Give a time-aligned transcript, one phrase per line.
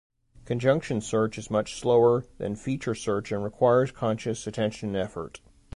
[0.45, 5.41] Conjunction search is much slower than feature search and requires conscious attention and effort.